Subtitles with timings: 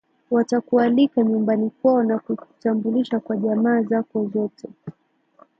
[0.31, 4.69] watakualika nyumbani kwao na kukutambulisha kwa jamaa zako zote